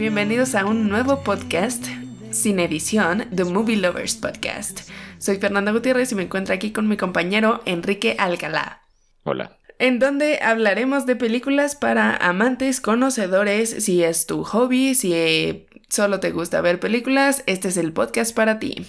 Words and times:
bienvenidos 0.00 0.54
a 0.54 0.64
un 0.64 0.88
nuevo 0.88 1.22
podcast 1.22 1.84
sin 2.30 2.58
edición, 2.58 3.26
The 3.36 3.44
Movie 3.44 3.76
Lovers 3.76 4.16
Podcast. 4.16 4.88
Soy 5.18 5.36
Fernanda 5.36 5.72
Gutiérrez 5.72 6.10
y 6.10 6.14
me 6.14 6.22
encuentro 6.22 6.54
aquí 6.54 6.72
con 6.72 6.88
mi 6.88 6.96
compañero 6.96 7.60
Enrique 7.66 8.16
Alcalá. 8.18 8.80
Hola. 9.24 9.58
En 9.78 9.98
donde 9.98 10.38
hablaremos 10.40 11.04
de 11.04 11.16
películas 11.16 11.76
para 11.76 12.16
amantes, 12.16 12.80
conocedores, 12.80 13.84
si 13.84 14.02
es 14.02 14.24
tu 14.24 14.42
hobby, 14.42 14.94
si 14.94 15.66
solo 15.90 16.18
te 16.18 16.30
gusta 16.30 16.62
ver 16.62 16.80
películas, 16.80 17.44
este 17.44 17.68
es 17.68 17.76
el 17.76 17.92
podcast 17.92 18.34
para 18.34 18.58
ti. 18.58 18.86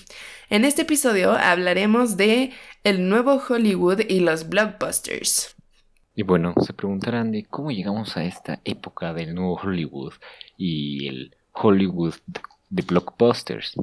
En 0.49 0.63
este 0.63 0.83
episodio 0.83 1.33
hablaremos 1.33 2.15
de 2.15 2.53
el 2.85 3.09
nuevo 3.09 3.43
Hollywood 3.49 3.99
y 4.07 4.21
los 4.21 4.47
blockbusters. 4.47 5.57
Y 6.13 6.23
bueno, 6.23 6.53
se 6.61 6.73
preguntarán 6.73 7.31
de 7.31 7.45
cómo 7.45 7.71
llegamos 7.71 8.17
a 8.17 8.25
esta 8.25 8.59
época 8.65 9.13
del 9.13 9.33
nuevo 9.33 9.55
Hollywood 9.55 10.13
y 10.57 11.07
el 11.07 11.35
Hollywood 11.53 12.15
de 12.69 12.81
blockbusters. 12.81 13.75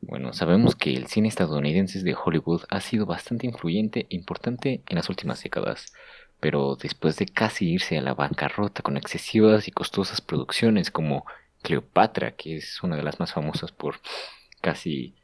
Bueno, 0.00 0.32
sabemos 0.32 0.74
que 0.74 0.94
el 0.94 1.06
cine 1.06 1.28
estadounidense 1.28 2.02
de 2.02 2.14
Hollywood 2.14 2.62
ha 2.70 2.80
sido 2.80 3.04
bastante 3.04 3.46
influyente 3.46 4.06
e 4.08 4.16
importante 4.16 4.82
en 4.88 4.96
las 4.96 5.10
últimas 5.10 5.42
décadas, 5.42 5.92
pero 6.40 6.76
después 6.76 7.16
de 7.16 7.26
casi 7.26 7.70
irse 7.70 7.98
a 7.98 8.02
la 8.02 8.14
bancarrota 8.14 8.82
con 8.82 8.96
excesivas 8.96 9.68
y 9.68 9.72
costosas 9.72 10.22
producciones 10.22 10.90
como 10.90 11.26
Cleopatra, 11.62 12.32
que 12.32 12.56
es 12.56 12.82
una 12.82 12.96
de 12.96 13.02
las 13.02 13.20
más 13.20 13.34
famosas 13.34 13.72
por 13.72 13.96
casi 14.62 15.14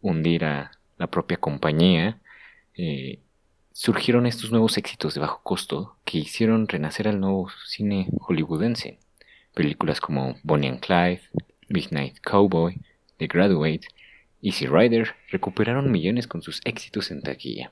hundir 0.00 0.46
a 0.46 0.70
la 0.96 1.08
propia 1.08 1.36
compañía, 1.36 2.18
eh, 2.74 3.20
surgieron 3.72 4.26
estos 4.26 4.50
nuevos 4.50 4.76
éxitos 4.78 5.14
de 5.14 5.20
bajo 5.20 5.40
costo 5.42 5.96
que 6.04 6.18
hicieron 6.18 6.68
renacer 6.68 7.08
al 7.08 7.20
nuevo 7.20 7.50
cine 7.66 8.08
hollywoodense. 8.20 8.98
Películas 9.54 10.00
como 10.00 10.36
Bonnie 10.42 10.68
and 10.68 10.80
Clyde, 10.80 11.22
Midnight 11.68 12.20
Cowboy, 12.20 12.80
The 13.18 13.26
Graduate, 13.26 13.86
Easy 14.40 14.66
Rider 14.66 15.14
recuperaron 15.30 15.90
millones 15.90 16.26
con 16.26 16.42
sus 16.42 16.60
éxitos 16.64 17.10
en 17.10 17.22
taquilla. 17.22 17.70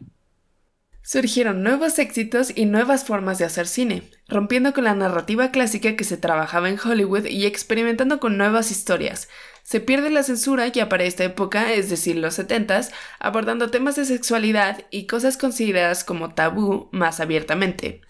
Surgieron 1.02 1.62
nuevos 1.62 1.98
éxitos 1.98 2.52
y 2.54 2.66
nuevas 2.66 3.04
formas 3.04 3.38
de 3.38 3.46
hacer 3.46 3.66
cine, 3.66 4.02
rompiendo 4.28 4.72
con 4.72 4.84
la 4.84 4.94
narrativa 4.94 5.50
clásica 5.50 5.96
que 5.96 6.04
se 6.04 6.18
trabajaba 6.18 6.68
en 6.68 6.78
Hollywood 6.78 7.24
y 7.24 7.46
experimentando 7.46 8.20
con 8.20 8.36
nuevas 8.36 8.70
historias. 8.70 9.28
Se 9.70 9.78
pierde 9.78 10.10
la 10.10 10.24
censura 10.24 10.66
ya 10.66 10.88
para 10.88 11.04
esta 11.04 11.22
época, 11.22 11.72
es 11.72 11.88
decir, 11.88 12.16
los 12.16 12.36
70s, 12.36 12.90
abordando 13.20 13.70
temas 13.70 13.94
de 13.94 14.04
sexualidad 14.04 14.84
y 14.90 15.06
cosas 15.06 15.36
consideradas 15.36 16.02
como 16.02 16.34
tabú 16.34 16.88
más 16.90 17.20
abiertamente. 17.20 18.00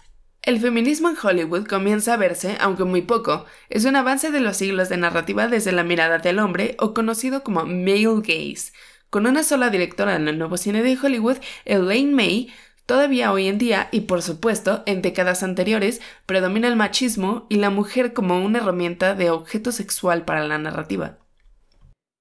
El 0.41 0.59
feminismo 0.59 1.11
en 1.11 1.19
Hollywood 1.23 1.67
comienza 1.67 2.15
a 2.15 2.17
verse, 2.17 2.57
aunque 2.61 2.85
muy 2.85 3.03
poco, 3.03 3.45
es 3.69 3.85
un 3.85 3.95
avance 3.95 4.31
de 4.31 4.41
los 4.41 4.57
siglos 4.57 4.89
de 4.89 4.97
narrativa 4.97 5.49
desde 5.49 5.73
la 5.73 5.85
mirada 5.85 6.17
del 6.17 6.39
hombre 6.39 6.77
o 6.79 6.95
conocido 6.95 7.43
como 7.43 7.67
male 7.67 8.07
gaze. 8.23 8.73
Con 9.11 9.27
una 9.27 9.43
sola 9.43 9.69
directora 9.69 10.17
en 10.17 10.29
el 10.29 10.39
nuevo 10.39 10.57
cine 10.57 10.83
de 10.83 10.97
Hollywood, 10.97 11.37
Elaine 11.67 12.15
May, 12.15 12.49
Todavía 12.87 13.33
hoy 13.33 13.49
en 13.49 13.59
día, 13.59 13.91
y 13.93 14.01
por 14.01 14.23
supuesto 14.23 14.83
en 14.87 15.03
décadas 15.03 15.43
anteriores, 15.43 16.01
predomina 16.25 16.69
el 16.69 16.77
machismo 16.77 17.47
y 17.51 17.57
la 17.57 17.69
mujer 17.69 18.15
como 18.15 18.43
una 18.43 18.61
herramienta 18.61 19.15
de 19.15 19.29
objeto 19.29 19.73
sexual 19.73 20.25
para 20.25 20.49
la 20.49 20.57
narrativa. 20.57 21.20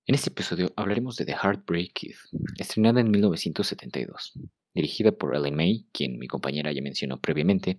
En 0.09 0.15
este 0.15 0.31
episodio 0.31 0.73
hablaremos 0.75 1.17
de 1.17 1.25
The 1.25 1.33
Heartbreak 1.33 1.93
Kid, 1.93 2.15
estrenada 2.57 2.99
en 2.99 3.11
1972, 3.11 4.33
dirigida 4.73 5.11
por 5.11 5.35
Ellen 5.35 5.53
May, 5.53 5.85
quien 5.91 6.17
mi 6.17 6.25
compañera 6.25 6.71
ya 6.71 6.81
mencionó 6.81 7.21
previamente, 7.21 7.77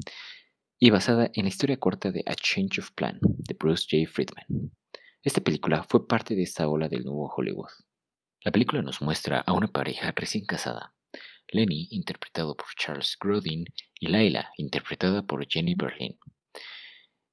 y 0.78 0.90
basada 0.90 1.28
en 1.34 1.42
la 1.42 1.48
historia 1.48 1.78
corta 1.78 2.12
de 2.12 2.22
A 2.26 2.36
Change 2.36 2.82
of 2.82 2.92
Plan 2.92 3.18
de 3.20 3.56
Bruce 3.58 3.84
J. 3.90 4.08
Friedman. 4.08 4.70
Esta 5.24 5.40
película 5.40 5.82
fue 5.82 6.06
parte 6.06 6.36
de 6.36 6.44
esta 6.44 6.68
ola 6.68 6.88
del 6.88 7.02
nuevo 7.02 7.34
Hollywood. 7.36 7.72
La 8.44 8.52
película 8.52 8.80
nos 8.80 9.02
muestra 9.02 9.40
a 9.40 9.52
una 9.52 9.66
pareja 9.66 10.12
recién 10.14 10.44
casada, 10.44 10.94
Lenny, 11.48 11.88
interpretado 11.90 12.56
por 12.56 12.68
Charles 12.76 13.16
Grodin, 13.20 13.64
y 13.98 14.06
Laila, 14.06 14.52
interpretada 14.56 15.26
por 15.26 15.44
Jenny 15.48 15.74
Berlin, 15.74 16.16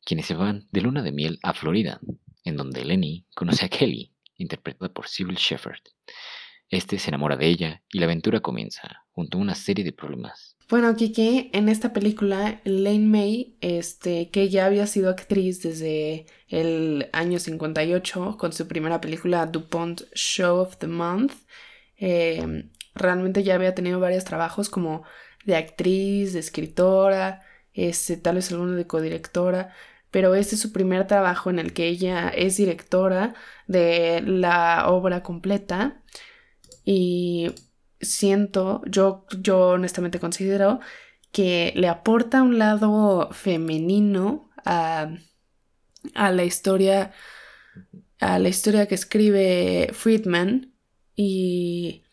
quienes 0.04 0.26
se 0.26 0.34
van 0.34 0.68
de 0.72 0.82
luna 0.82 1.04
de 1.04 1.12
miel 1.12 1.38
a 1.44 1.54
Florida, 1.54 2.02
en 2.44 2.58
donde 2.58 2.84
Lenny 2.84 3.28
conoce 3.36 3.66
a 3.66 3.70
Kelly, 3.70 4.17
interpretada 4.38 4.94
por 4.94 5.08
Sybil 5.08 5.36
Shepherd. 5.36 5.82
Este 6.70 7.00
se 7.00 7.10
enamora 7.10 7.38
de 7.38 7.48
ella 7.48 7.84
y 7.92 8.00
la 8.00 8.06
aventura 8.06 8.42
comienza, 8.42 9.04
junto 9.12 9.38
a 9.38 9.42
una 9.42 9.56
serie 9.56 9.86
de 9.86 9.94
problemas. 9.94 10.58
Bueno, 10.70 10.94
Kiki, 10.98 11.50
en 11.54 11.70
esta 11.70 11.94
película, 11.94 12.60
Lane 12.66 13.08
May, 13.08 13.58
este, 13.62 14.30
que 14.32 14.50
ya 14.50 14.66
había 14.66 14.86
sido 14.86 15.10
actriz 15.10 15.62
desde 15.62 16.26
el 16.50 17.10
año 17.14 17.40
58 17.40 18.36
con 18.38 18.52
su 18.52 18.68
primera 18.68 19.00
película 19.00 19.46
DuPont 19.46 20.02
Show 20.14 20.60
of 20.60 20.78
the 20.78 20.88
Month, 20.88 21.34
eh, 21.96 22.70
realmente 22.94 23.44
ya 23.44 23.56
había 23.56 23.76
tenido 23.76 24.02
varios 24.02 24.26
trabajos 24.26 24.70
como 24.70 25.04
de 25.46 25.56
actriz, 25.56 26.34
de 26.34 26.40
escritora, 26.40 27.42
este, 27.74 28.18
tal 28.18 28.36
vez 28.36 28.52
alguno 28.52 28.74
de 28.74 28.88
codirectora, 28.88 29.74
pero 30.12 30.36
este 30.36 30.56
es 30.56 30.62
su 30.62 30.72
primer 30.72 31.08
trabajo 31.08 31.50
en 31.50 31.60
el 31.60 31.74
que 31.74 31.88
ella 31.88 32.30
es 32.30 32.58
directora 32.58 33.36
de 33.68 34.22
la 34.22 34.90
obra 34.90 35.24
completa. 35.24 36.04
Y 36.86 37.52
siento, 38.02 38.82
yo, 38.86 39.26
yo 39.40 39.70
honestamente 39.70 40.20
considero 40.20 40.80
que 41.32 41.74
le 41.76 41.90
aporta 41.90 42.44
un 42.44 42.58
lado 42.60 43.30
femenino 43.32 44.50
a, 44.66 45.10
a 46.16 46.32
la 46.32 46.44
historia 46.44 47.12
a 48.20 48.40
la 48.40 48.50
historia 48.50 48.88
que 48.88 48.96
escribe 48.96 49.92
Friedman 49.94 50.74
y 51.16 52.04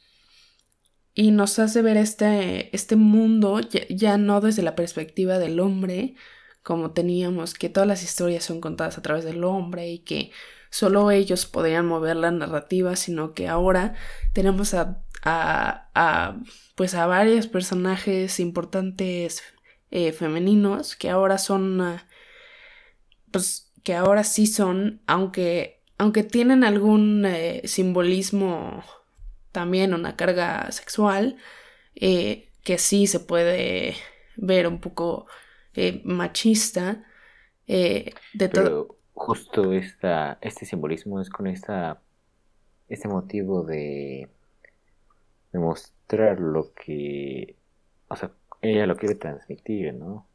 y 1.14 1.30
nos 1.30 1.58
hace 1.60 1.80
ver 1.80 1.96
este, 1.96 2.74
este 2.74 2.96
mundo 2.96 3.60
ya, 3.60 4.18
no 4.18 4.40
desde 4.40 4.62
la 4.62 4.74
perspectiva 4.74 5.38
del 5.38 5.60
hombre, 5.60 6.16
como 6.64 6.90
teníamos, 6.90 7.54
que 7.54 7.68
todas 7.68 7.86
las 7.86 8.02
historias 8.02 8.42
son 8.42 8.60
contadas 8.60 8.98
a 8.98 9.02
través 9.02 9.24
del 9.24 9.44
hombre 9.44 9.88
y 9.88 10.00
que 10.00 10.32
solo 10.70 11.12
ellos 11.12 11.46
podrían 11.46 11.86
mover 11.86 12.16
la 12.16 12.32
narrativa, 12.32 12.96
sino 12.96 13.34
que 13.34 13.46
ahora 13.46 13.94
tenemos 14.32 14.74
a, 14.74 15.04
a, 15.22 16.40
pues 16.74 16.94
a 16.94 17.06
varios 17.06 17.46
personajes 17.46 18.40
importantes 18.40 19.42
eh, 19.90 20.12
femeninos 20.12 20.96
que 20.96 21.10
ahora 21.10 21.38
son, 21.38 22.00
pues 23.30 23.70
que 23.84 23.94
ahora 23.94 24.24
sí 24.24 24.46
son, 24.46 25.02
aunque, 25.06 25.82
aunque 25.98 26.24
tienen 26.24 26.64
algún 26.64 27.24
eh, 27.26 27.60
simbolismo 27.66 28.82
también 29.52 29.94
una 29.94 30.16
carga 30.16 30.72
sexual 30.72 31.36
eh, 31.94 32.50
que 32.64 32.78
sí 32.78 33.06
se 33.06 33.20
puede 33.20 33.94
ver 34.36 34.66
un 34.66 34.80
poco 34.80 35.26
eh, 35.74 36.00
machista 36.04 37.04
eh, 37.66 38.12
de 38.32 38.48
todo 38.48 38.96
justo 39.12 39.72
esta, 39.72 40.38
este 40.40 40.66
simbolismo 40.66 41.20
es 41.20 41.30
con 41.30 41.46
esta 41.46 42.00
este 42.88 43.08
motivo 43.08 43.62
de 43.62 44.28
demostrar 45.52 46.40
lo 46.40 46.72
que 46.74 47.56
o 48.08 48.16
sea 48.16 48.32
ella 48.60 48.86
lo 48.86 48.96
quiere 48.96 49.14
transmitir 49.14 49.94
no 49.94 50.26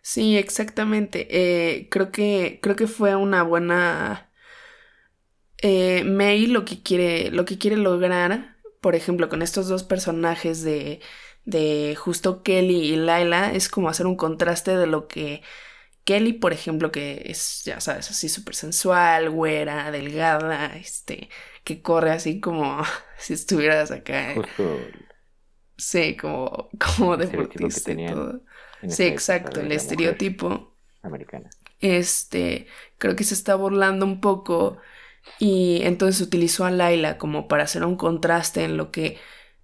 sí 0.00 0.38
exactamente. 0.38 1.88
Creo 1.90 2.10
que 2.10 2.60
creo 2.62 2.76
que 2.76 2.86
fue 2.86 3.14
una 3.14 3.42
buena 3.42 4.30
May 5.62 6.46
lo 6.46 6.64
que 6.64 6.82
quiere 6.82 7.30
lo 7.30 7.44
que 7.44 7.58
quiere 7.58 7.76
lograr 7.76 8.60
por 8.80 8.94
ejemplo, 8.94 9.28
con 9.28 9.42
estos 9.42 9.68
dos 9.68 9.82
personajes 9.82 10.62
de, 10.62 11.00
de 11.44 11.96
justo 11.96 12.42
Kelly 12.42 12.92
y 12.92 12.96
Laila, 12.96 13.52
es 13.52 13.68
como 13.68 13.88
hacer 13.88 14.06
un 14.06 14.16
contraste 14.16 14.76
de 14.76 14.86
lo 14.86 15.08
que 15.08 15.42
Kelly, 16.04 16.32
por 16.32 16.52
ejemplo, 16.52 16.90
que 16.90 17.22
es, 17.26 17.62
ya 17.64 17.80
sabes, 17.80 18.10
así 18.10 18.28
súper 18.28 18.54
sensual, 18.54 19.30
güera, 19.30 19.90
delgada, 19.90 20.76
este, 20.76 21.28
que 21.62 21.82
corre 21.82 22.10
así 22.10 22.40
como 22.40 22.82
si 23.18 23.34
estuvieras 23.34 23.90
acá. 23.90 24.34
Justo. 24.34 24.78
Sí, 25.76 26.16
como, 26.16 26.68
como 26.96 27.16
deportista 27.16 27.92
y 27.92 28.06
todo. 28.06 28.40
Sí, 28.88 29.04
exacto, 29.04 29.60
el 29.60 29.72
estereotipo. 29.72 30.74
Americana. 31.02 31.48
Este, 31.80 32.66
creo 32.98 33.16
que 33.16 33.24
se 33.24 33.34
está 33.34 33.54
burlando 33.54 34.04
un 34.04 34.20
poco 34.20 34.78
y 35.38 35.80
entonces 35.84 36.20
utilizó 36.20 36.64
a 36.64 36.70
Laila 36.70 37.18
como 37.18 37.46
para 37.48 37.64
hacer 37.64 37.84
un 37.84 37.96
contraste 37.96 38.64
en 38.64 38.76
lo 38.76 38.90
que, 38.90 39.18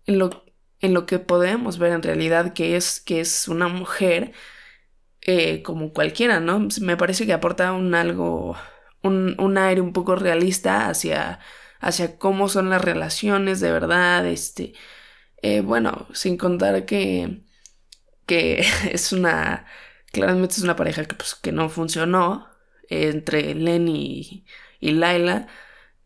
en 0.07 0.19
lo, 0.19 0.46
en 0.81 0.95
lo 0.95 1.07
que 1.07 1.19
podemos 1.19 1.79
ver 1.79 1.93
en 1.93 2.03
realidad 2.03 2.53
que 2.55 2.77
es, 2.77 3.01
que 3.01 3.21
es 3.21 3.49
una 3.49 3.69
mujer 3.69 4.33
eh, 5.23 5.63
como 5.63 5.93
cualquiera, 5.93 6.41
¿no? 6.41 6.69
Me 6.81 6.97
parece 6.97 7.27
que 7.27 7.33
aporta 7.33 7.73
un 7.73 7.95
algo, 7.95 8.57
un, 9.03 9.37
un 9.41 9.59
aire 9.59 9.81
un 9.81 9.93
poco 9.93 10.17
realista 10.17 10.89
hacia, 10.89 11.41
hacia 11.81 12.19
cómo 12.19 12.49
son 12.49 12.71
las 12.71 12.83
relaciones 12.83 13.61
de 13.61 13.73
verdad, 13.73 14.27
este, 14.27 14.75
eh, 15.43 15.61
bueno, 15.63 16.09
sin 16.15 16.37
contar 16.39 16.87
que, 16.87 17.43
que 18.27 18.65
es 18.93 19.13
una, 19.13 19.67
claramente 20.13 20.55
es 20.57 20.63
una 20.63 20.77
pareja 20.77 21.05
que, 21.05 21.15
pues, 21.15 21.35
que 21.35 21.53
no 21.53 21.69
funcionó 21.69 22.49
entre 22.89 23.55
Lenny 23.55 24.21
y 24.21 24.47
y 24.79 24.93
Laila, 24.93 25.49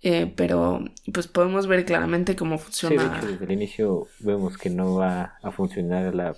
eh, 0.03 0.33
pero 0.35 0.85
pues 1.13 1.27
podemos 1.27 1.67
ver 1.67 1.85
claramente 1.85 2.37
cómo 2.37 2.59
funciona. 2.59 2.97
Sí, 2.97 3.09
de 3.09 3.17
hecho, 3.17 3.27
desde 3.33 3.45
el 3.45 3.53
inicio 3.53 4.09
vemos 4.21 4.57
que 4.57 4.71
no 4.71 4.95
va 4.95 5.39
a 5.43 5.51
funcionar 5.51 6.15
la 6.15 6.35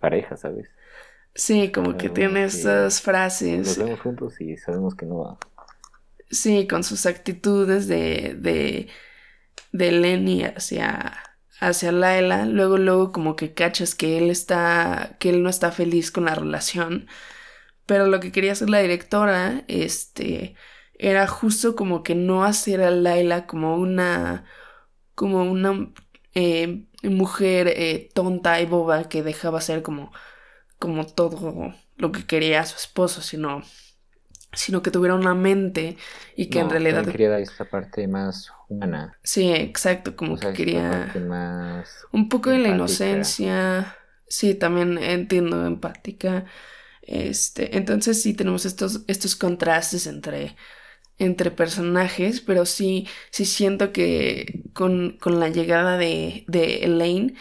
pareja, 0.00 0.36
¿sabes? 0.36 0.68
Sí, 1.34 1.70
como 1.70 1.96
que 1.96 2.08
tiene 2.08 2.44
esas 2.44 3.02
frases. 3.02 3.66
Nos 3.66 3.78
vemos 3.78 4.00
juntos 4.00 4.40
y 4.40 4.56
sabemos 4.56 4.94
que 4.94 5.06
no 5.06 5.18
va. 5.18 5.38
Sí, 6.30 6.66
con 6.66 6.82
sus 6.82 7.06
actitudes 7.06 7.86
de, 7.88 8.34
de, 8.38 8.88
de 9.72 9.92
Lenny 9.92 10.44
hacia, 10.44 11.12
hacia 11.60 11.92
Laila. 11.92 12.46
Luego, 12.46 12.78
luego 12.78 13.12
como 13.12 13.36
que 13.36 13.52
cachas 13.52 13.94
que 13.94 14.18
él 14.18 14.30
está, 14.30 15.16
que 15.20 15.30
él 15.30 15.42
no 15.42 15.50
está 15.50 15.72
feliz 15.72 16.10
con 16.10 16.24
la 16.24 16.34
relación. 16.34 17.06
Pero 17.84 18.06
lo 18.06 18.18
que 18.18 18.32
quería 18.32 18.52
hacer 18.52 18.70
la 18.70 18.80
directora, 18.80 19.62
este, 19.68 20.56
era 20.98 21.26
justo 21.26 21.76
como 21.76 22.02
que 22.02 22.14
no 22.14 22.44
hacer 22.44 22.82
a 22.82 22.90
Laila 22.90 23.46
como 23.46 23.76
una, 23.76 24.44
como 25.14 25.42
una 25.44 25.92
eh, 26.34 26.84
mujer 27.02 27.68
eh, 27.68 28.10
tonta 28.14 28.60
y 28.60 28.66
boba 28.66 29.08
que 29.08 29.22
dejaba 29.22 29.60
ser 29.60 29.82
como, 29.82 30.12
como 30.78 31.06
todo 31.06 31.74
lo 31.96 32.12
que 32.12 32.26
quería 32.26 32.64
su 32.64 32.76
esposo, 32.76 33.22
sino, 33.22 33.62
sino 34.52 34.82
que 34.82 34.90
tuviera 34.90 35.14
una 35.14 35.34
mente 35.34 35.96
y 36.34 36.46
que 36.46 36.60
en 36.60 36.70
realidad 36.70 37.06
quería 37.06 37.38
esta 37.38 37.64
parte 37.64 38.06
más 38.08 38.50
humana. 38.68 39.16
Sí, 39.22 39.52
exacto, 39.52 40.16
como 40.16 40.38
que 40.38 40.52
quería 40.52 41.12
un 42.12 42.28
poco 42.28 42.50
de 42.50 42.58
la 42.58 42.68
inocencia. 42.68 43.96
Sí, 44.28 44.54
también 44.54 44.98
entiendo 44.98 45.64
empática. 45.66 46.46
Este, 47.02 47.76
entonces 47.76 48.20
sí 48.20 48.34
tenemos 48.34 48.66
estos, 48.66 49.02
estos 49.06 49.36
contrastes 49.36 50.08
entre 50.08 50.56
entre 51.18 51.50
personajes, 51.50 52.40
pero 52.40 52.66
sí, 52.66 53.08
sí 53.30 53.44
siento 53.44 53.92
que 53.92 54.62
con, 54.72 55.16
con 55.20 55.40
la 55.40 55.48
llegada 55.48 55.96
de, 55.96 56.44
de, 56.48 56.84
Elaine, 56.84 57.34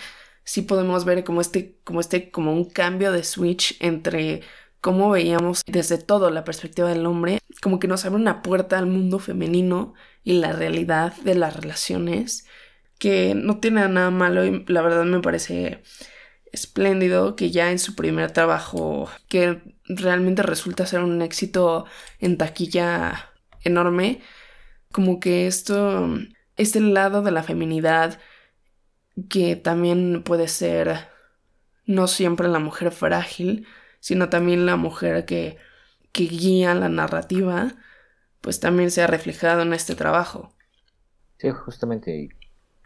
sí 0.44 0.62
podemos 0.62 1.06
ver 1.06 1.24
como 1.24 1.42
este, 1.42 1.78
como 1.84 2.00
este, 2.00 2.32
como 2.32 2.54
un 2.54 2.66
cambio 2.66 3.12
de 3.12 3.24
switch 3.24 3.78
entre 3.82 4.42
cómo 4.82 5.10
veíamos 5.10 5.62
desde 5.66 5.98
todo 5.98 6.30
la 6.30 6.44
perspectiva 6.44 6.90
del 6.90 7.06
hombre, 7.06 7.40
como 7.62 7.80
que 7.80 7.88
nos 7.88 8.06
abre 8.06 8.22
una 8.22 8.42
puerta 8.42 8.78
al 8.78 8.86
mundo 8.86 9.20
femenino 9.20 9.94
y 10.24 10.34
la 10.34 10.54
realidad 10.54 11.14
de 11.24 11.36
las 11.36 11.56
relaciones, 11.56 12.46
que 13.00 13.36
no 13.36 13.60
tiene 13.60 13.88
nada 13.90 14.12
malo 14.12 14.46
y 14.46 14.64
la 14.68 14.82
verdad 14.82 15.06
me 15.06 15.22
parece 15.22 15.82
espléndido 16.52 17.36
que 17.36 17.52
ya 17.52 17.72
en 17.72 17.80
su 17.80 17.96
primer 17.96 18.32
trabajo, 18.32 19.10
que 19.28 19.62
realmente 19.86 20.44
resulta 20.44 20.86
ser 20.86 21.02
un 21.02 21.22
éxito 21.22 21.86
en 22.20 22.38
taquilla 22.38 23.35
enorme, 23.66 24.22
como 24.94 25.20
que 25.20 25.48
esto, 25.48 26.10
este 26.58 26.80
lado 26.80 27.22
de 27.22 27.32
la 27.32 27.44
feminidad 27.44 28.20
que 29.30 29.56
también 29.56 30.24
puede 30.24 30.48
ser 30.48 31.08
no 31.86 32.08
siempre 32.08 32.48
la 32.48 32.60
mujer 32.60 32.92
frágil, 32.92 33.68
sino 34.00 34.30
también 34.30 34.66
la 34.66 34.76
mujer 34.78 35.26
que, 35.26 35.58
que 36.12 36.26
guía 36.26 36.76
la 36.76 36.90
narrativa, 36.90 37.76
pues 38.42 38.60
también 38.60 38.92
se 38.92 39.02
ha 39.04 39.08
reflejado 39.08 39.62
en 39.64 39.74
este 39.74 39.96
trabajo. 39.96 40.54
Sí, 41.38 41.50
justamente, 41.52 42.30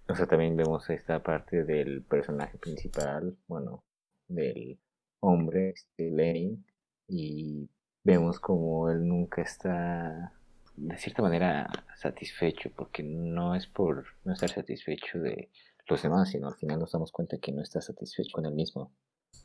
o 0.08 0.16
sea, 0.16 0.28
también 0.28 0.56
vemos 0.58 0.90
esta 0.90 1.22
parte 1.24 1.64
del 1.64 2.04
personaje 2.04 2.58
principal, 2.58 3.38
bueno, 3.48 3.86
del 4.28 4.80
hombre, 5.20 5.72
este 5.72 6.12
Lenin, 6.12 6.66
y 7.08 7.70
vemos 8.04 8.40
como 8.40 8.90
él 8.90 9.08
nunca 9.08 9.42
está 9.42 10.34
de 10.80 10.98
cierta 10.98 11.22
manera 11.22 11.70
satisfecho, 11.96 12.72
porque 12.76 13.04
no 13.04 13.56
es 13.56 13.68
por 13.68 14.06
no 14.24 14.34
estar 14.34 14.50
satisfecho 14.50 15.20
de 15.20 15.50
los 15.88 16.02
demás, 16.02 16.30
sino 16.30 16.48
al 16.48 16.56
final 16.56 16.80
nos 16.80 16.92
damos 16.92 17.12
cuenta 17.12 17.38
que 17.38 17.52
no 17.52 17.62
está 17.62 17.82
satisfecho 17.82 18.32
con 18.34 18.46
él 18.46 18.54
mismo. 18.54 18.92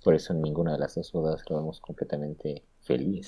Por 0.02 0.14
eso 0.14 0.32
en 0.32 0.42
ninguna 0.42 0.72
de 0.72 0.78
las 0.78 0.94
dos 0.94 1.12
bodas 1.12 1.42
lo 1.48 1.56
vemos 1.56 1.80
completamente 1.80 2.64
feliz. 2.82 3.26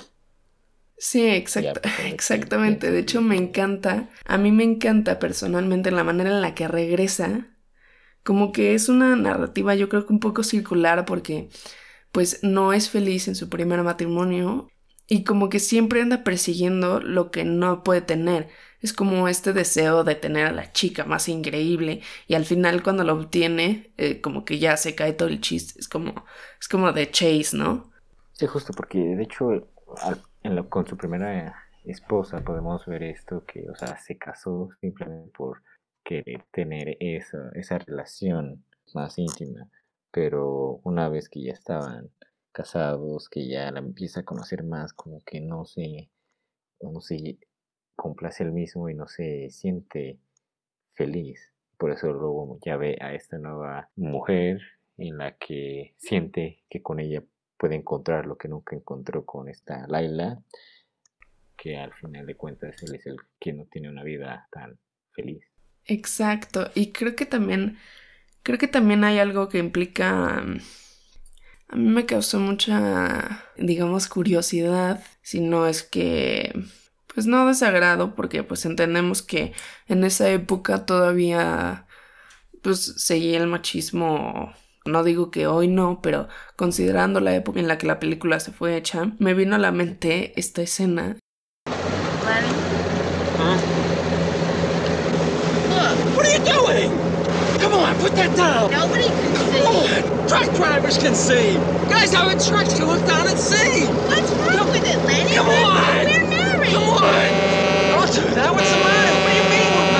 Sí, 0.98 1.26
exacto, 1.26 1.80
exactamente. 2.04 2.90
De 2.90 3.00
hecho, 3.00 3.20
me 3.22 3.36
encanta, 3.36 4.08
a 4.24 4.38
mí 4.38 4.52
me 4.52 4.64
encanta 4.64 5.18
personalmente 5.18 5.90
la 5.90 6.04
manera 6.04 6.30
en 6.30 6.40
la 6.40 6.54
que 6.54 6.68
regresa. 6.68 7.48
Como 8.22 8.52
que 8.52 8.74
es 8.74 8.88
una 8.88 9.14
narrativa, 9.16 9.74
yo 9.74 9.88
creo 9.88 10.06
que 10.06 10.12
un 10.12 10.20
poco 10.20 10.42
circular, 10.42 11.04
porque 11.04 11.48
pues 12.12 12.42
no 12.42 12.72
es 12.72 12.88
feliz 12.88 13.28
en 13.28 13.34
su 13.34 13.48
primer 13.48 13.82
matrimonio 13.82 14.68
y 15.08 15.24
como 15.24 15.48
que 15.48 15.60
siempre 15.60 16.02
anda 16.02 16.24
persiguiendo 16.24 17.00
lo 17.00 17.30
que 17.30 17.44
no 17.44 17.82
puede 17.84 18.00
tener. 18.00 18.48
Es 18.80 18.92
como 18.92 19.28
este 19.28 19.52
deseo 19.52 20.04
de 20.04 20.14
tener 20.14 20.46
a 20.46 20.52
la 20.52 20.72
chica 20.72 21.04
más 21.04 21.28
increíble 21.28 22.02
y 22.26 22.34
al 22.34 22.44
final 22.44 22.82
cuando 22.82 23.04
lo 23.04 23.14
obtiene, 23.14 23.92
eh, 23.96 24.20
como 24.20 24.44
que 24.44 24.58
ya 24.58 24.76
se 24.76 24.94
cae 24.94 25.12
todo 25.12 25.28
el 25.28 25.40
chiste. 25.40 25.78
Es 25.80 25.88
como, 25.88 26.24
es 26.60 26.68
como 26.68 26.92
de 26.92 27.10
Chase, 27.10 27.56
¿no? 27.56 27.90
Sí, 28.32 28.46
justo 28.46 28.72
porque 28.76 28.98
de 28.98 29.22
hecho 29.22 29.68
con 30.68 30.86
su 30.86 30.96
primera 30.96 31.54
esposa 31.84 32.40
podemos 32.40 32.84
ver 32.86 33.02
esto 33.04 33.44
que, 33.44 33.68
o 33.70 33.76
sea, 33.76 33.96
se 33.98 34.18
casó 34.18 34.68
simplemente 34.80 35.30
por 35.36 35.62
querer 36.04 36.44
tener 36.52 36.96
esa, 37.00 37.50
esa 37.54 37.78
relación 37.78 38.64
más 38.94 39.18
íntima. 39.18 39.68
Pero 40.10 40.80
una 40.84 41.08
vez 41.08 41.28
que 41.28 41.42
ya 41.42 41.52
estaban 41.52 42.10
casados, 42.56 43.28
que 43.28 43.46
ya 43.46 43.70
la 43.70 43.80
empieza 43.80 44.20
a 44.20 44.24
conocer 44.24 44.64
más, 44.64 44.94
como 44.94 45.22
que 45.24 45.42
no 45.42 45.66
se, 45.66 46.10
no 46.80 47.02
se 47.02 47.38
complace 47.94 48.44
el 48.44 48.52
mismo 48.52 48.88
y 48.88 48.94
no 48.94 49.06
se 49.08 49.50
siente 49.50 50.18
feliz. 50.94 51.52
Por 51.76 51.90
eso 51.90 52.10
luego 52.14 52.58
ya 52.64 52.78
ve 52.78 52.96
a 53.02 53.12
esta 53.12 53.36
nueva 53.36 53.90
mujer 53.94 54.62
en 54.96 55.18
la 55.18 55.36
que 55.36 55.94
siente 55.98 56.64
que 56.70 56.80
con 56.80 56.98
ella 56.98 57.22
puede 57.58 57.74
encontrar 57.74 58.24
lo 58.24 58.38
que 58.38 58.48
nunca 58.48 58.74
encontró 58.74 59.26
con 59.26 59.50
esta 59.50 59.86
Laila, 59.86 60.42
que 61.58 61.76
al 61.76 61.92
final 61.92 62.24
de 62.24 62.36
cuentas 62.36 62.82
él 62.82 62.94
es 62.94 63.04
el 63.04 63.18
que 63.38 63.52
no 63.52 63.66
tiene 63.66 63.90
una 63.90 64.02
vida 64.02 64.48
tan 64.50 64.78
feliz. 65.12 65.44
Exacto, 65.84 66.70
y 66.74 66.92
creo 66.92 67.14
que 67.16 67.26
también, 67.26 67.76
creo 68.42 68.56
que 68.56 68.66
también 68.66 69.04
hay 69.04 69.18
algo 69.18 69.50
que 69.50 69.58
implica 69.58 70.42
a 71.68 71.76
mí 71.76 71.88
me 71.88 72.06
causó 72.06 72.40
mucha, 72.40 73.44
digamos, 73.56 74.08
curiosidad, 74.08 75.02
si 75.22 75.40
no 75.40 75.66
es 75.66 75.82
que, 75.82 76.52
pues 77.14 77.26
no 77.26 77.46
desagrado, 77.46 78.14
porque 78.14 78.42
pues 78.42 78.64
entendemos 78.64 79.22
que 79.22 79.52
en 79.88 80.04
esa 80.04 80.30
época 80.30 80.86
todavía, 80.86 81.86
pues 82.62 82.94
seguía 82.96 83.38
el 83.38 83.46
machismo 83.46 84.54
no 84.86 85.02
digo 85.02 85.30
que 85.30 85.46
hoy 85.46 85.68
no, 85.68 86.00
pero 86.00 86.28
considerando 86.54 87.20
la 87.20 87.34
época 87.34 87.60
en 87.60 87.68
la 87.68 87.78
que 87.78 87.86
la 87.86 87.98
película 87.98 88.40
se 88.40 88.52
fue 88.52 88.76
hecha, 88.76 89.12
me 89.18 89.34
vino 89.34 89.56
a 89.56 89.58
la 89.58 89.72
mente 89.72 90.32
esta 90.36 90.62
escena. 90.62 91.16
Come 97.60 97.72
on, 97.72 97.96
put 97.96 98.12
that 98.12 98.36
down. 98.36 98.70
Nobody 98.70 99.08
can 99.08 99.35
see. 99.56 100.02
Truck 100.28 100.54
drivers 100.56 100.98
can 100.98 101.14
see. 101.14 101.54
Guys 101.88 102.14
out 102.14 102.32
in 102.32 102.38
trucks 102.38 102.74
can 102.74 102.86
look 102.86 103.06
down 103.06 103.28
and 103.28 103.38
see. 103.38 103.86
What's 103.86 104.30
wrong 104.32 104.58
Come, 104.58 104.70
with 104.70 104.84
it, 104.86 104.98
Lenny? 105.04 105.34
Come 105.34 105.46
we're, 105.46 105.64
on. 105.64 106.04
We're 106.04 106.26
married. 106.28 106.72
Come 106.72 106.82
on. 106.82 107.02
I'll 107.04 108.06
do 108.12 108.20
that. 108.34 108.52
What's 108.52 108.70
the 108.70 108.76
matter? 108.78 109.14
What 109.22 109.30
do 109.32 109.36
you 109.36 109.48
mean 109.50 109.70
we're 109.76 109.92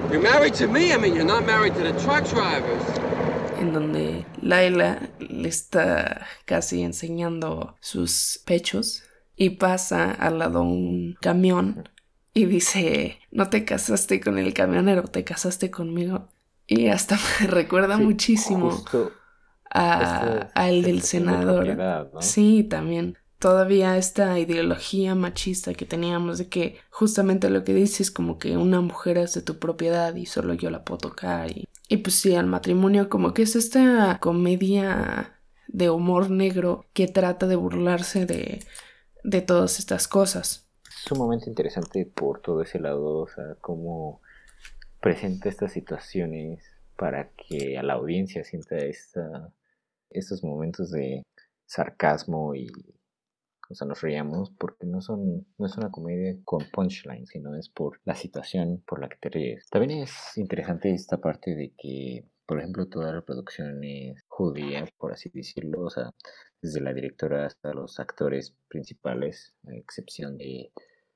married? 0.00 0.12
You're 0.12 0.22
married 0.22 0.54
to 0.54 0.66
me. 0.68 0.92
I 0.92 0.96
mean, 0.96 1.14
you're 1.14 1.24
not 1.24 1.44
married 1.46 1.74
to 1.74 1.80
the 1.82 1.92
truck 2.00 2.24
drivers. 2.28 2.82
en 3.58 3.72
donde 3.72 4.26
Laila 4.42 5.08
le 5.18 5.48
está 5.48 6.26
casi 6.44 6.82
enseñando 6.82 7.76
sus 7.80 8.40
pechos 8.44 9.04
y 9.36 9.50
pasa 9.50 10.10
al 10.12 10.38
lado 10.38 10.62
un 10.62 11.16
camión 11.20 11.88
y 12.34 12.46
dice, 12.46 13.20
no 13.30 13.48
te 13.48 13.64
casaste 13.64 14.20
con 14.20 14.38
el 14.38 14.52
camionero, 14.52 15.04
te 15.04 15.24
casaste 15.24 15.70
conmigo. 15.70 16.28
Y 16.66 16.88
hasta 16.88 17.16
me 17.40 17.46
recuerda 17.46 17.96
muchísimo 17.96 18.84
a, 19.70 20.50
el 20.68 20.82
del 20.82 21.02
senador. 21.02 22.12
Sí, 22.20 22.64
también. 22.64 23.16
Todavía 23.38 23.98
esta 23.98 24.38
ideología 24.38 25.14
machista 25.14 25.74
que 25.74 25.84
teníamos 25.84 26.38
de 26.38 26.48
que 26.48 26.78
justamente 26.90 27.50
lo 27.50 27.62
que 27.62 27.74
dices 27.74 28.10
como 28.10 28.38
que 28.38 28.56
una 28.56 28.80
mujer 28.80 29.18
es 29.18 29.34
de 29.34 29.42
tu 29.42 29.58
propiedad 29.58 30.14
y 30.14 30.26
solo 30.26 30.54
yo 30.54 30.70
la 30.70 30.84
puedo 30.84 30.98
tocar. 30.98 31.50
Y, 31.50 31.68
y 31.88 31.98
pues 31.98 32.16
sí, 32.16 32.34
al 32.34 32.46
matrimonio 32.46 33.08
como 33.08 33.34
que 33.34 33.42
es 33.42 33.54
esta 33.54 34.18
comedia 34.20 35.38
de 35.68 35.90
humor 35.90 36.30
negro 36.30 36.86
que 36.94 37.06
trata 37.06 37.46
de 37.46 37.56
burlarse 37.56 38.26
de 38.26 38.60
de 39.24 39.40
todas 39.40 39.78
estas 39.78 40.06
cosas. 40.06 40.63
Sumamente 41.06 41.50
interesante 41.50 42.06
por 42.06 42.40
todo 42.40 42.62
ese 42.62 42.80
lado, 42.80 43.18
o 43.18 43.28
sea, 43.28 43.56
cómo 43.60 44.22
presenta 45.02 45.50
estas 45.50 45.72
situaciones 45.72 46.64
para 46.96 47.28
que 47.32 47.76
a 47.76 47.82
la 47.82 47.92
audiencia 47.92 48.42
sienta 48.42 48.78
esta, 48.78 49.52
estos 50.08 50.42
momentos 50.42 50.90
de 50.90 51.22
sarcasmo 51.66 52.54
y 52.54 52.68
o 53.68 53.74
sea, 53.74 53.86
nos 53.86 54.00
reíamos 54.00 54.50
porque 54.58 54.86
no 54.86 55.02
son 55.02 55.46
no 55.58 55.66
es 55.66 55.76
una 55.76 55.90
comedia 55.90 56.38
con 56.42 56.62
punchline, 56.72 57.26
sino 57.26 57.54
es 57.54 57.68
por 57.68 58.00
la 58.04 58.14
situación 58.14 58.82
por 58.86 58.98
la 59.00 59.10
que 59.10 59.18
te 59.20 59.28
ríes. 59.28 59.68
También 59.68 60.02
es 60.02 60.36
interesante 60.36 60.90
esta 60.90 61.18
parte 61.18 61.54
de 61.54 61.74
que, 61.76 62.24
por 62.46 62.58
ejemplo, 62.60 62.86
toda 62.88 63.12
la 63.12 63.20
producción 63.20 63.84
es 63.84 64.22
judía, 64.28 64.86
por 64.96 65.12
así 65.12 65.28
decirlo, 65.34 65.82
o 65.82 65.90
sea, 65.90 66.14
desde 66.62 66.80
la 66.80 66.94
directora 66.94 67.44
hasta 67.44 67.74
los 67.74 68.00
actores 68.00 68.54
principales, 68.68 69.54
a 69.66 69.74
excepción 69.74 70.38
de, 70.38 70.72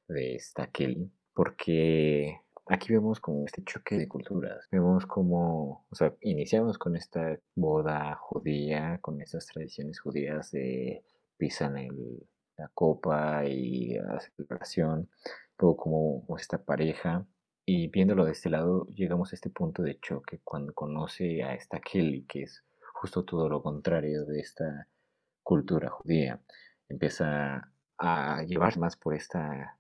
de 0.08 0.34
esta 0.34 0.66
Kelly, 0.68 1.10
porque 1.34 2.40
aquí 2.66 2.92
vemos 2.92 3.20
como 3.20 3.44
este 3.44 3.62
choque 3.64 3.96
de 3.96 4.08
culturas. 4.08 4.66
Vemos 4.70 5.06
como, 5.06 5.86
o 5.88 5.94
sea, 5.94 6.14
iniciamos 6.20 6.78
con 6.78 6.96
esta 6.96 7.38
boda 7.54 8.14
judía, 8.16 8.98
con 9.00 9.20
estas 9.20 9.46
tradiciones 9.46 10.00
judías 10.00 10.50
de 10.52 11.04
pisan 11.36 11.76
el, 11.78 12.26
la 12.56 12.68
copa 12.74 13.44
y 13.46 13.94
la 13.94 14.20
celebración, 14.20 15.08
luego 15.58 15.76
como 15.76 16.36
esta 16.36 16.62
pareja. 16.62 17.26
Y 17.64 17.88
viéndolo 17.88 18.24
de 18.24 18.32
este 18.32 18.48
lado, 18.50 18.86
llegamos 18.94 19.32
a 19.32 19.36
este 19.36 19.50
punto 19.50 19.82
de 19.82 20.00
choque 20.00 20.40
cuando 20.42 20.72
conoce 20.72 21.42
a 21.42 21.54
esta 21.54 21.80
Kelly, 21.80 22.24
que 22.24 22.44
es 22.44 22.64
justo 22.94 23.24
todo 23.24 23.48
lo 23.48 23.62
contrario 23.62 24.24
de 24.24 24.40
esta 24.40 24.88
cultura 25.42 25.90
judía. 25.90 26.40
Empieza 26.88 27.70
a 27.98 28.42
llevar 28.44 28.78
más 28.78 28.96
por 28.96 29.14
esta 29.14 29.77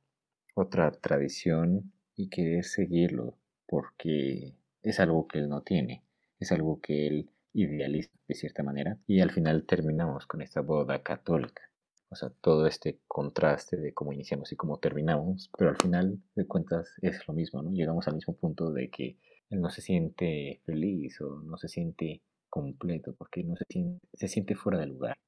otra 0.58 0.90
tradición 0.90 1.92
y 2.16 2.28
querer 2.28 2.64
seguirlo 2.64 3.36
porque 3.66 4.54
es 4.82 5.00
algo 5.00 5.28
que 5.28 5.38
él 5.38 5.48
no 5.48 5.62
tiene, 5.62 6.02
es 6.40 6.52
algo 6.52 6.80
que 6.80 7.06
él 7.06 7.30
idealiza 7.52 8.10
de 8.26 8.34
cierta 8.34 8.62
manera 8.62 8.98
y 9.06 9.20
al 9.20 9.30
final 9.30 9.64
terminamos 9.64 10.26
con 10.26 10.42
esta 10.42 10.60
boda 10.60 11.02
católica. 11.02 11.62
O 12.10 12.16
sea, 12.16 12.30
todo 12.40 12.66
este 12.66 13.00
contraste 13.06 13.76
de 13.76 13.92
cómo 13.92 14.12
iniciamos 14.12 14.50
y 14.52 14.56
cómo 14.56 14.78
terminamos, 14.78 15.50
pero 15.56 15.70
al 15.70 15.76
final 15.76 16.18
de 16.34 16.46
cuentas 16.46 16.94
es 17.02 17.26
lo 17.28 17.34
mismo, 17.34 17.62
¿no? 17.62 17.70
Llegamos 17.70 18.08
al 18.08 18.14
mismo 18.14 18.34
punto 18.34 18.72
de 18.72 18.88
que 18.88 19.18
él 19.50 19.60
no 19.60 19.68
se 19.68 19.82
siente 19.82 20.60
feliz 20.64 21.20
o 21.20 21.42
no 21.42 21.58
se 21.58 21.68
siente 21.68 22.22
completo 22.48 23.14
porque 23.14 23.44
no 23.44 23.56
se 23.56 23.64
siente, 23.68 24.06
se 24.14 24.28
siente 24.28 24.54
fuera 24.54 24.78
de 24.78 24.86
lugar. 24.86 25.18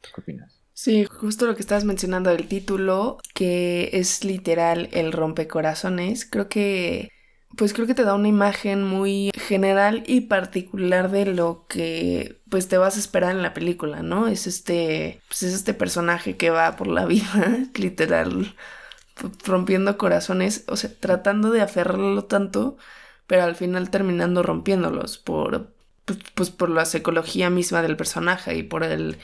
¿Qué 0.00 0.20
opinas? 0.20 0.62
Sí, 0.82 1.04
justo 1.04 1.44
lo 1.44 1.54
que 1.54 1.60
estabas 1.60 1.84
mencionando 1.84 2.30
del 2.30 2.48
título, 2.48 3.18
que 3.34 3.90
es 3.92 4.24
literal 4.24 4.88
el 4.92 5.12
rompecorazones, 5.12 6.24
creo 6.24 6.48
que 6.48 7.10
pues 7.58 7.74
creo 7.74 7.86
que 7.86 7.92
te 7.94 8.02
da 8.04 8.14
una 8.14 8.28
imagen 8.28 8.84
muy 8.84 9.30
general 9.34 10.04
y 10.06 10.22
particular 10.22 11.10
de 11.10 11.26
lo 11.26 11.66
que 11.68 12.40
pues 12.48 12.68
te 12.68 12.78
vas 12.78 12.96
a 12.96 12.98
esperar 12.98 13.32
en 13.32 13.42
la 13.42 13.52
película, 13.52 14.02
¿no? 14.02 14.26
Es 14.26 14.46
este 14.46 15.20
pues 15.28 15.42
es 15.42 15.52
este 15.52 15.74
personaje 15.74 16.38
que 16.38 16.48
va 16.48 16.76
por 16.76 16.86
la 16.86 17.04
vida, 17.14 17.58
literal 17.74 18.56
rompiendo 19.44 19.98
corazones, 19.98 20.64
o 20.66 20.76
sea, 20.76 20.90
tratando 20.98 21.50
de 21.50 21.60
aferrarlo 21.60 22.24
tanto, 22.24 22.78
pero 23.26 23.42
al 23.42 23.54
final 23.54 23.90
terminando 23.90 24.42
rompiéndolos 24.42 25.18
por 25.18 25.74
pues, 26.06 26.18
pues 26.34 26.50
por 26.50 26.70
la 26.70 26.86
psicología 26.86 27.50
misma 27.50 27.82
del 27.82 27.98
personaje 27.98 28.56
y 28.56 28.62
por 28.62 28.82
el 28.84 29.18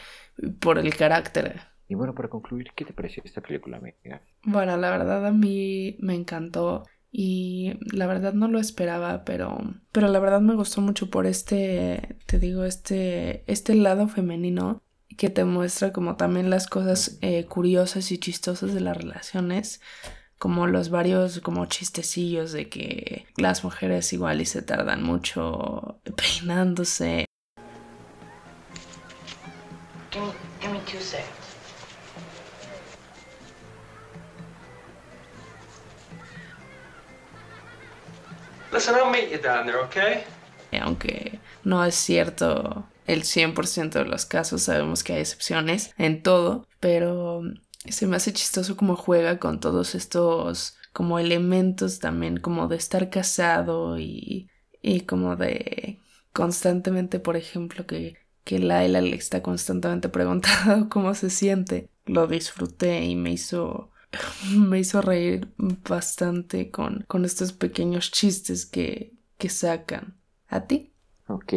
por 0.60 0.78
el 0.78 0.94
carácter. 0.96 1.60
Y 1.88 1.94
bueno, 1.94 2.14
para 2.14 2.28
concluir, 2.28 2.72
¿qué 2.74 2.84
te 2.84 2.92
pareció 2.92 3.22
esta 3.24 3.40
película, 3.40 3.76
amiga? 3.76 4.20
Bueno, 4.44 4.76
la 4.76 4.90
verdad 4.90 5.24
a 5.26 5.30
mí 5.30 5.96
me 6.00 6.14
encantó 6.14 6.84
y 7.12 7.78
la 7.92 8.06
verdad 8.06 8.34
no 8.34 8.48
lo 8.48 8.58
esperaba, 8.58 9.24
pero 9.24 9.58
pero 9.92 10.08
la 10.08 10.18
verdad 10.18 10.40
me 10.40 10.54
gustó 10.54 10.80
mucho 10.80 11.08
por 11.08 11.26
este 11.26 12.18
te 12.26 12.38
digo 12.38 12.64
este 12.64 13.44
este 13.50 13.74
lado 13.74 14.08
femenino 14.08 14.82
que 15.16 15.30
te 15.30 15.44
muestra 15.44 15.92
como 15.92 16.16
también 16.16 16.50
las 16.50 16.66
cosas 16.66 17.18
eh, 17.22 17.46
curiosas 17.46 18.10
y 18.12 18.18
chistosas 18.18 18.74
de 18.74 18.80
las 18.80 18.96
relaciones 18.96 19.80
como 20.38 20.66
los 20.66 20.90
varios 20.90 21.40
como 21.40 21.66
chistecillos 21.66 22.52
de 22.52 22.68
que 22.68 23.26
las 23.36 23.64
mujeres 23.64 24.12
igual 24.12 24.40
y 24.40 24.44
se 24.44 24.62
tardan 24.62 25.02
mucho 25.02 26.00
peinándose 26.16 27.25
Listen, 38.76 38.96
I'll 38.96 39.10
meet 39.10 39.30
you 39.30 39.38
down 39.38 39.64
there? 39.64 40.26
Aunque 40.82 41.40
no 41.64 41.82
es 41.82 41.94
cierto 41.94 42.86
el 43.06 43.22
100% 43.22 43.92
de 44.00 44.04
los 44.04 44.26
casos, 44.26 44.64
sabemos 44.64 45.02
que 45.02 45.14
hay 45.14 45.20
excepciones 45.20 45.94
en 45.96 46.22
todo, 46.22 46.68
pero 46.78 47.40
se 47.88 48.06
me 48.06 48.16
hace 48.16 48.34
chistoso 48.34 48.76
cómo 48.76 48.94
juega 48.94 49.38
con 49.38 49.60
todos 49.60 49.94
estos 49.94 50.76
como 50.92 51.18
elementos 51.18 52.00
también, 52.00 52.36
como 52.36 52.68
de 52.68 52.76
estar 52.76 53.08
casado 53.08 53.98
y, 53.98 54.50
y 54.82 55.02
como 55.02 55.36
de 55.36 55.98
constantemente, 56.34 57.18
por 57.18 57.38
ejemplo, 57.38 57.86
que, 57.86 58.18
que 58.44 58.58
Laila 58.58 59.00
le 59.00 59.16
está 59.16 59.42
constantemente 59.42 60.10
preguntando 60.10 60.88
cómo 60.90 61.14
se 61.14 61.30
siente. 61.30 61.88
Lo 62.04 62.26
disfruté 62.26 63.06
y 63.06 63.16
me 63.16 63.30
hizo 63.30 63.90
me 64.56 64.78
hizo 64.78 65.00
reír 65.00 65.48
bastante 65.88 66.70
con, 66.70 67.04
con 67.08 67.24
estos 67.24 67.52
pequeños 67.52 68.10
chistes 68.10 68.66
que, 68.66 69.12
que 69.38 69.48
sacan. 69.48 70.16
¿A 70.48 70.66
ti? 70.66 70.92
Ok. 71.28 71.52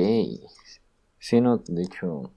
Sí, 1.19 1.41
no, 1.41 1.57
de 1.57 1.83
hecho, 1.83 2.33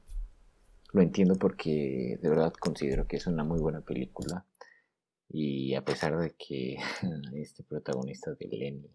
lo 0.92 1.02
entiendo 1.02 1.36
porque 1.36 2.18
de 2.20 2.28
verdad 2.28 2.52
considero 2.52 3.06
que 3.06 3.16
es 3.16 3.26
una 3.26 3.44
muy 3.44 3.60
buena 3.60 3.80
película. 3.80 4.46
Y 5.28 5.74
a 5.74 5.84
pesar 5.84 6.18
de 6.18 6.34
que 6.34 6.76
este 7.34 7.62
protagonista 7.62 8.34
de 8.34 8.48
Lenny 8.48 8.90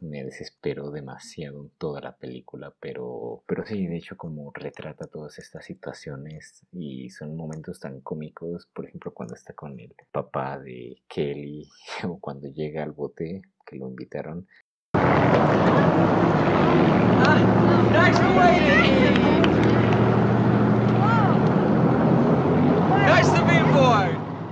me 0.00 0.24
desesperó 0.24 0.90
demasiado 0.90 1.62
en 1.62 1.70
toda 1.78 2.00
la 2.00 2.16
película, 2.16 2.74
pero, 2.80 3.42
pero 3.46 3.64
sí, 3.64 3.86
de 3.86 3.96
hecho 3.96 4.16
como 4.16 4.50
retrata 4.52 5.06
todas 5.06 5.38
estas 5.38 5.64
situaciones 5.64 6.66
y 6.72 7.10
son 7.10 7.36
momentos 7.36 7.78
tan 7.78 8.00
cómicos, 8.00 8.66
por 8.72 8.86
ejemplo 8.86 9.12
cuando 9.12 9.34
está 9.34 9.52
con 9.54 9.78
el 9.78 9.94
papá 10.10 10.58
de 10.58 11.02
Kelly 11.08 11.68
o 12.04 12.18
cuando 12.18 12.48
llega 12.48 12.82
al 12.82 12.92
bote 12.92 13.42
que 13.64 13.76
lo 13.76 13.88
invitaron. 13.88 14.48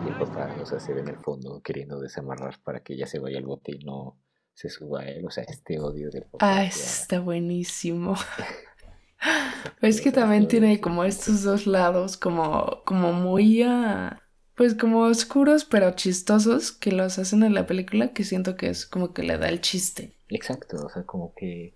Y 0.05 0.09
el 0.09 0.15
papá, 0.19 0.55
o 0.63 0.67
sea, 0.67 0.79
se 0.79 0.95
ve 0.95 1.01
en 1.01 1.09
el 1.09 1.17
fondo 1.17 1.61
queriendo 1.63 1.99
desamarrar 1.99 2.61
para 2.63 2.81
que 2.81 2.95
ella 2.95 3.07
se 3.07 3.19
vaya 3.19 3.39
al 3.39 3.45
bote 3.45 3.73
y 3.73 3.85
no, 3.85 4.17
se 4.59 4.69
suba 4.71 5.05
él, 5.05 5.25
o 5.25 5.31
sea, 5.31 5.45
este 5.45 5.79
odio 5.79 6.11
del 6.11 6.27
Ah, 6.41 6.65
está 6.65 7.21
buenísimo. 7.21 8.17
es 9.81 10.01
que 10.01 10.11
también 10.11 10.49
tiene 10.49 10.81
como 10.81 11.05
estos 11.05 11.45
dos 11.45 11.69
lados, 11.69 12.17
como, 12.17 12.83
como 12.85 13.13
muy, 13.13 13.63
uh, 13.63 14.11
pues 14.57 14.75
como 14.75 15.03
oscuros 15.03 15.65
pero 15.65 15.93
chistosos 15.93 16.73
que 16.73 16.91
los 16.91 17.21
hacen 17.21 17.45
en 17.45 17.55
la 17.55 17.69
película, 17.69 18.13
que 18.13 18.25
siento 18.25 18.57
que 18.57 18.69
es 18.69 18.85
como 18.85 19.15
que 19.15 19.23
le 19.23 19.39
da 19.39 19.49
el 19.49 19.61
chiste. 19.61 20.17
Exacto, 20.29 20.85
o 20.85 20.89
sea, 20.89 21.05
como 21.05 21.33
que 21.37 21.75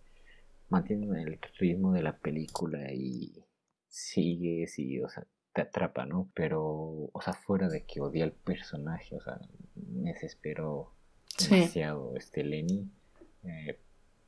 mantienen 0.68 1.14
el 1.14 1.38
ritmo 1.60 1.92
de 1.92 2.02
la 2.02 2.18
película 2.18 2.92
y 2.92 3.44
sigues 3.86 4.76
y, 4.80 5.00
o 5.00 5.08
sea, 5.08 5.24
te 5.54 5.60
atrapa, 5.62 6.04
¿no? 6.04 6.32
Pero, 6.34 6.64
o 7.12 7.20
sea, 7.22 7.34
fuera 7.34 7.68
de 7.68 7.84
que 7.84 8.00
odia 8.00 8.24
al 8.24 8.32
personaje, 8.32 9.14
o 9.14 9.22
sea, 9.22 9.38
me 9.76 10.14
desesperó 10.14 10.96
demasiado 11.38 12.14
este 12.16 12.44
Lenny. 12.44 12.88
Eh, 13.44 13.78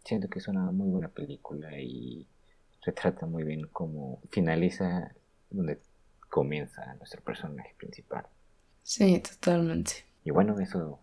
siento 0.04 0.28
que 0.28 0.38
es 0.38 0.49
una 0.49 0.70
muy 0.70 0.88
buena 0.88 1.08
película 1.08 1.78
y 1.78 2.26
retrata 2.82 3.26
muy 3.26 3.44
bien 3.44 3.66
cómo 3.73 4.20
finaliza 4.30 5.12
donde 5.50 5.80
comienza 6.28 6.94
nuestro 6.96 7.23
personaje 7.23 7.75
principal. 7.78 8.26
Sí, 8.82 9.20
totalmente. 9.20 10.04
Y 10.25 10.30
bueno, 10.30 10.58
eso, 10.58 11.00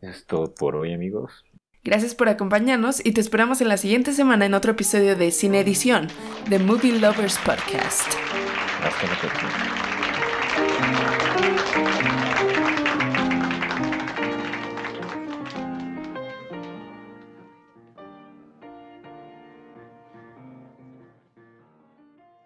eso 0.00 0.10
es 0.10 0.26
todo 0.26 0.54
por 0.54 0.76
hoy, 0.76 0.92
amigos. 0.92 1.44
Gracias 1.84 2.16
por 2.16 2.28
acompañarnos 2.28 3.04
y 3.04 3.12
te 3.12 3.20
esperamos 3.20 3.60
en 3.60 3.68
la 3.68 3.76
siguiente 3.76 4.12
semana 4.12 4.44
en 4.44 4.54
otro 4.54 4.72
episodio 4.72 5.14
de 5.14 5.30
Cine 5.30 5.60
Edición, 5.60 6.08
de 6.50 6.58
Movie 6.58 6.98
Lovers 6.98 7.38
Podcast. 7.38 8.08
Hasta 8.82 9.06
la 9.06 9.20
próxima. 9.20 9.85